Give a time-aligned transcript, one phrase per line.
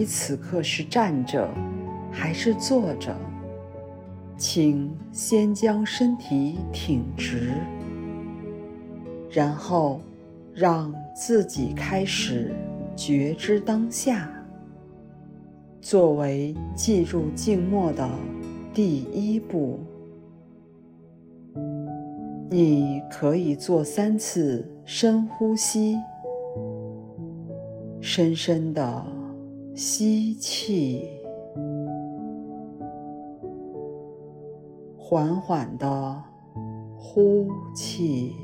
[0.00, 1.46] 你此刻是站着
[2.10, 3.14] 还是坐着，
[4.38, 7.52] 请先将身体挺直，
[9.30, 10.00] 然后
[10.54, 12.50] 让自己开始
[12.96, 14.32] 觉知当下，
[15.82, 18.08] 作为进入静默的
[18.72, 19.80] 第一步。
[22.48, 25.98] 你可以做三次深呼吸。
[28.00, 29.04] 深深的
[29.74, 31.08] 吸气，
[34.98, 36.22] 缓缓的
[36.96, 38.34] 呼气，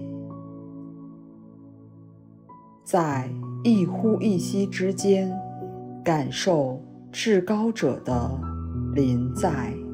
[2.84, 3.28] 在
[3.64, 5.30] 一呼一吸之间，
[6.02, 6.80] 感受
[7.12, 8.30] 至高者的
[8.94, 9.85] 临在。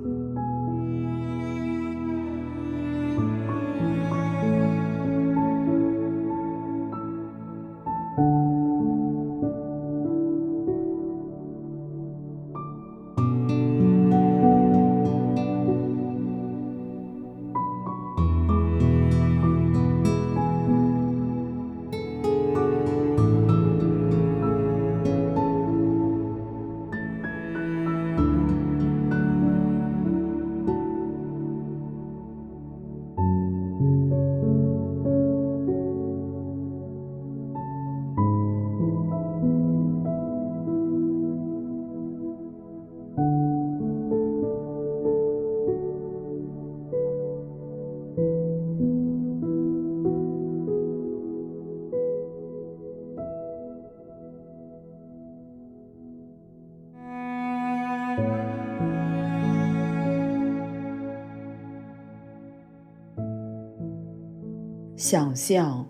[65.12, 65.86] 想象，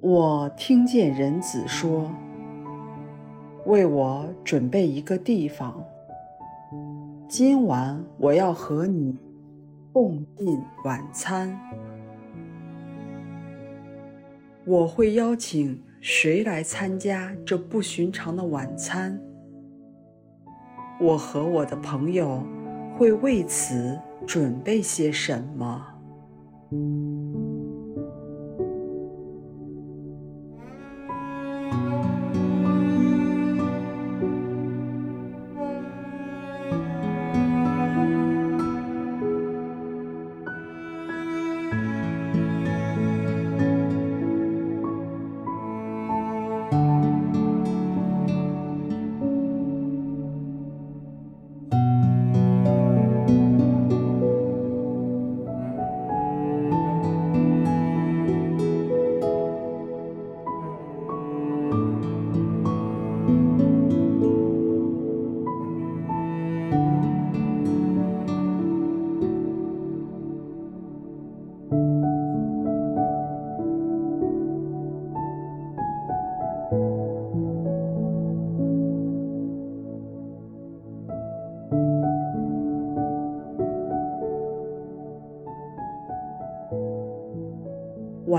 [0.00, 2.10] 我听见人子说
[3.64, 5.80] ：“为我准备一个地方。
[7.28, 9.16] 今晚我要和你
[9.92, 11.56] 共进晚餐。
[14.64, 19.16] 我会邀请谁来参加这不寻常的晚餐？
[21.00, 22.42] 我和我的朋友
[22.98, 23.96] 会为此
[24.26, 25.86] 准备些什么？”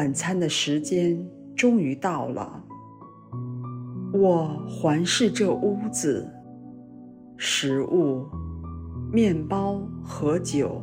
[0.07, 1.21] 晚餐的时间
[1.53, 2.63] 终于到了，
[4.13, 6.25] 我环视这屋子，
[7.35, 8.25] 食物、
[9.11, 10.81] 面包和酒，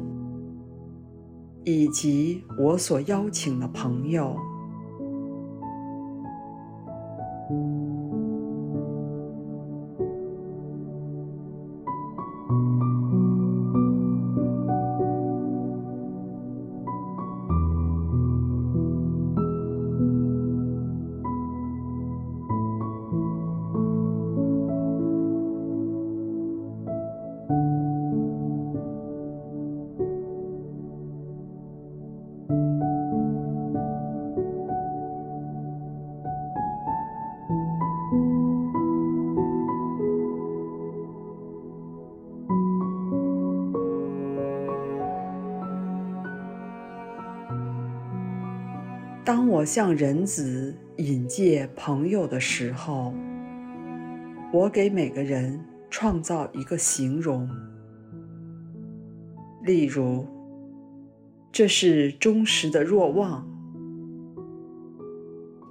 [1.64, 4.36] 以及我所邀请的朋友。
[49.24, 53.14] 当我向人子引荐朋友的时候，
[54.52, 57.48] 我给每个人创造一个形容，
[59.62, 60.26] 例如，
[61.50, 63.48] 这是忠实的若望，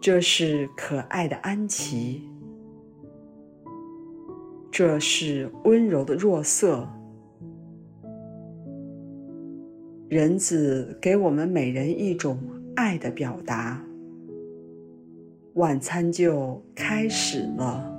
[0.01, 2.27] 这是可爱的安琪，
[4.71, 6.89] 这是温柔的若瑟。
[10.09, 12.39] 人子给我们每人一种
[12.75, 13.79] 爱的表达，
[15.53, 17.92] 晚餐就开始了。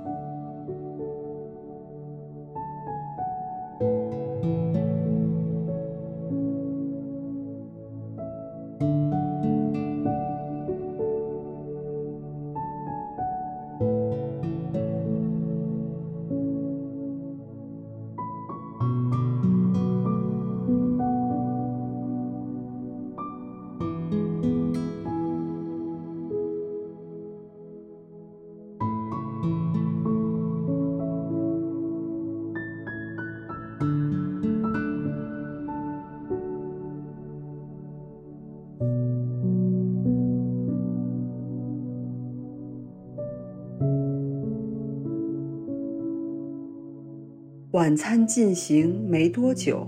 [47.85, 49.87] 晚餐进行没多久，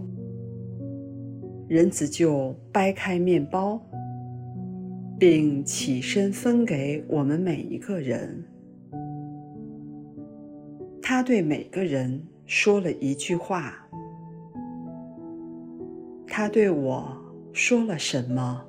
[1.67, 3.81] 仁子就掰开面包，
[5.17, 8.45] 并起身分给我们每一个人。
[11.01, 13.73] 他对每个人说了一句话。
[16.27, 17.17] 他对我
[17.51, 18.63] 说了什么？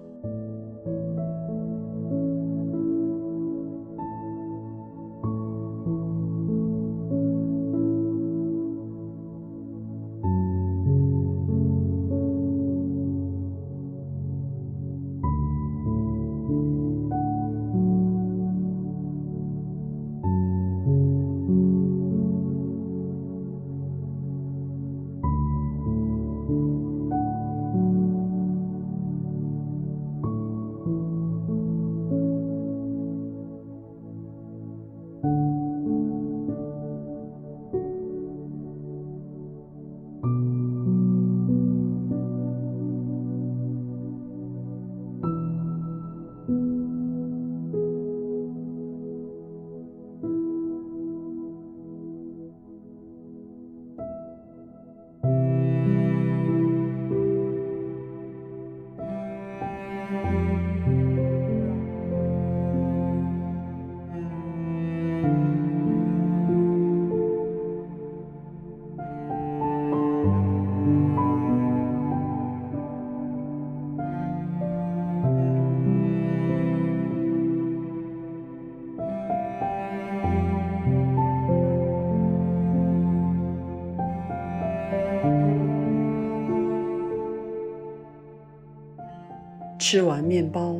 [89.90, 90.76] 吃完面包，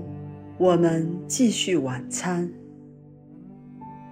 [0.59, 2.47] 我们继续晚餐。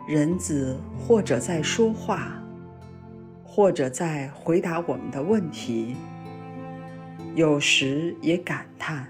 [0.08, 2.42] 人子或者在说话，
[3.44, 5.94] 或者在回答我们的问题，
[7.34, 9.06] 有时也感叹。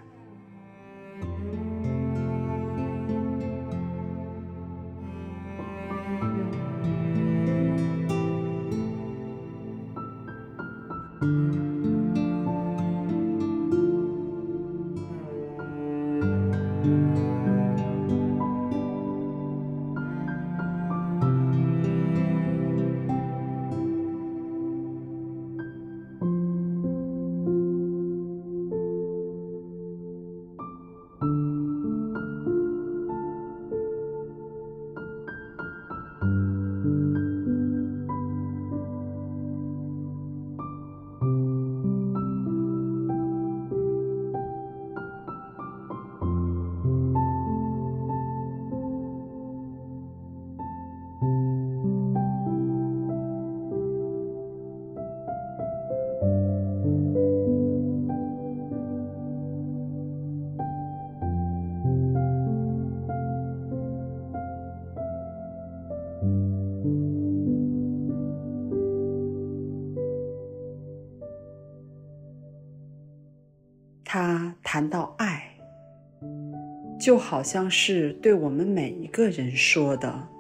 [77.07, 80.36] 就好像是对我们每一个人说的。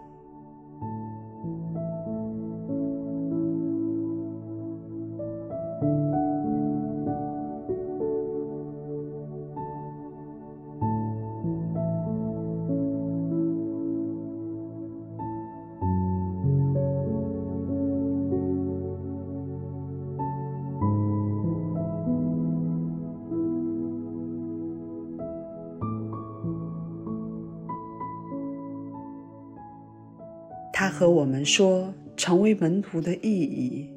[30.98, 33.90] 和我们说成为门徒的意义，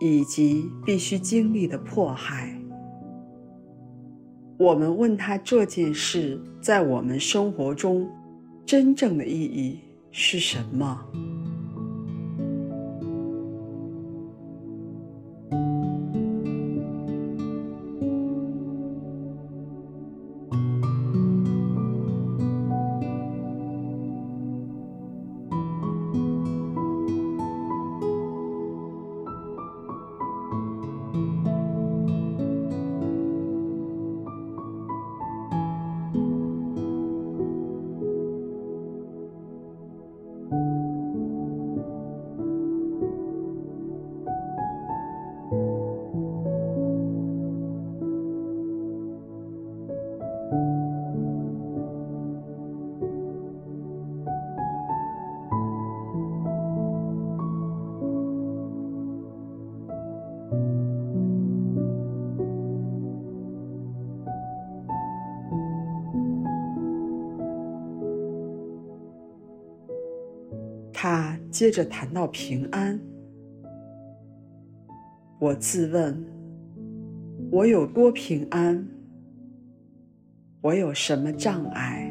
[0.00, 2.56] 以及必须经历的迫害。
[4.58, 8.08] 我们问他这件事在我们生活中
[8.64, 9.80] 真正的意义
[10.12, 11.04] 是什么？
[71.56, 73.00] 接着谈到平安。
[75.38, 76.22] 我自问：
[77.50, 78.86] 我有多平安？
[80.60, 82.05] 我有什么障碍？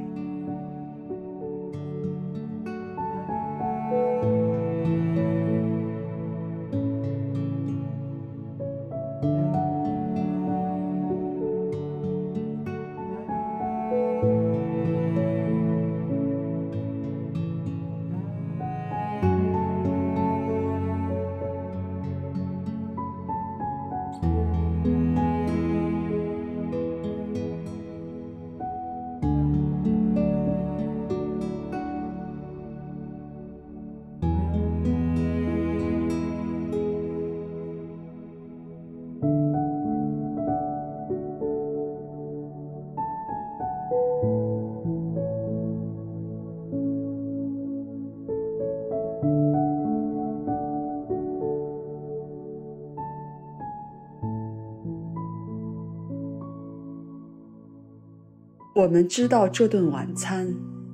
[58.86, 60.48] 我们知道这顿晚餐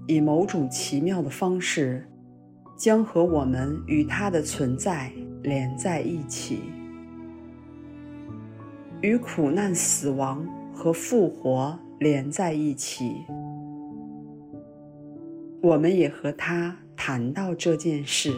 [0.07, 2.07] 以某种奇妙的方式，
[2.77, 5.11] 将和我们与他的存在
[5.43, 6.61] 连在一起，
[9.01, 13.11] 与苦难、死亡和复活连在一起。
[15.61, 18.33] 我们也和他谈到这件事。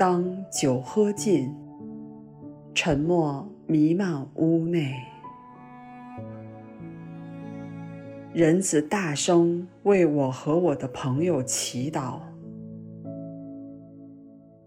[0.00, 1.54] 当酒喝尽，
[2.72, 4.94] 沉默弥漫屋内，
[8.32, 12.20] 人子大声为我和我的朋友祈祷。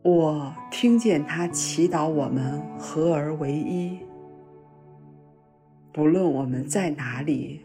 [0.04, 3.98] 我听见他祈祷我们合而为一，
[5.92, 7.60] 不论我们在哪里，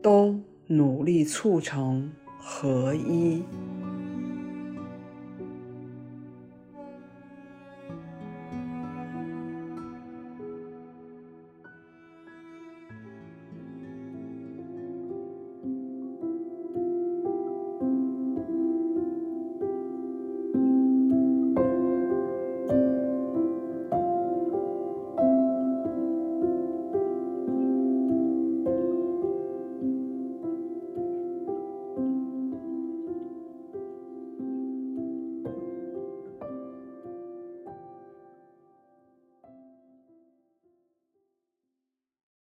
[0.00, 3.42] 都努力促成合一。